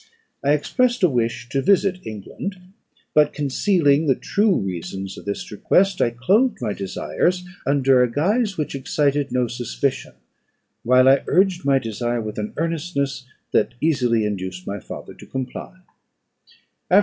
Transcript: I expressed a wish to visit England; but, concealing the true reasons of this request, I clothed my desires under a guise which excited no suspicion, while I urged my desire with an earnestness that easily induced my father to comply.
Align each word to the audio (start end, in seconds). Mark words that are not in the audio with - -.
I 0.43 0.53
expressed 0.53 1.03
a 1.03 1.07
wish 1.09 1.47
to 1.49 1.61
visit 1.61 2.07
England; 2.07 2.55
but, 3.13 3.33
concealing 3.33 4.07
the 4.07 4.15
true 4.15 4.55
reasons 4.55 5.15
of 5.15 5.25
this 5.25 5.51
request, 5.51 6.01
I 6.01 6.09
clothed 6.09 6.57
my 6.59 6.73
desires 6.73 7.45
under 7.67 8.01
a 8.01 8.09
guise 8.09 8.57
which 8.57 8.73
excited 8.73 9.31
no 9.31 9.45
suspicion, 9.45 10.13
while 10.81 11.07
I 11.07 11.21
urged 11.27 11.65
my 11.65 11.77
desire 11.77 12.19
with 12.19 12.39
an 12.39 12.53
earnestness 12.57 13.27
that 13.51 13.75
easily 13.79 14.25
induced 14.25 14.65
my 14.65 14.79
father 14.79 15.13
to 15.13 15.25
comply. 15.27 15.75